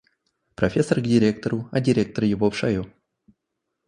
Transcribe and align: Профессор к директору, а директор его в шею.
Профессор 0.55 0.97
к 0.99 1.03
директору, 1.03 1.69
а 1.71 1.79
директор 1.79 2.23
его 2.23 2.49
в 2.49 2.55
шею. 2.57 2.91